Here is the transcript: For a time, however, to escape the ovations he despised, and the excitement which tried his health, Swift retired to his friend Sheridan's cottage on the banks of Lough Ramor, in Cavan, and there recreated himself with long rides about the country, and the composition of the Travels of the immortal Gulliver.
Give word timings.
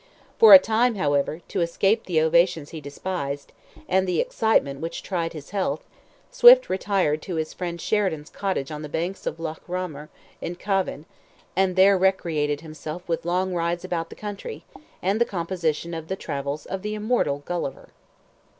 For 0.39 0.51
a 0.55 0.57
time, 0.57 0.95
however, 0.95 1.41
to 1.49 1.61
escape 1.61 2.05
the 2.05 2.19
ovations 2.21 2.71
he 2.71 2.81
despised, 2.81 3.51
and 3.87 4.07
the 4.07 4.19
excitement 4.19 4.79
which 4.79 5.03
tried 5.03 5.33
his 5.33 5.51
health, 5.51 5.83
Swift 6.31 6.71
retired 6.71 7.21
to 7.21 7.35
his 7.35 7.53
friend 7.53 7.79
Sheridan's 7.79 8.31
cottage 8.31 8.71
on 8.71 8.81
the 8.81 8.89
banks 8.89 9.27
of 9.27 9.39
Lough 9.39 9.57
Ramor, 9.67 10.09
in 10.41 10.55
Cavan, 10.55 11.05
and 11.55 11.75
there 11.75 11.99
recreated 11.99 12.61
himself 12.61 13.07
with 13.07 13.25
long 13.25 13.53
rides 13.53 13.85
about 13.85 14.09
the 14.09 14.15
country, 14.15 14.65
and 15.03 15.21
the 15.21 15.23
composition 15.23 15.93
of 15.93 16.07
the 16.07 16.15
Travels 16.15 16.65
of 16.65 16.81
the 16.81 16.95
immortal 16.95 17.43
Gulliver. 17.45 17.89